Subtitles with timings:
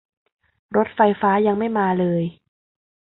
[0.75, 2.23] รถไฟฟ้ายังไม่มาเลย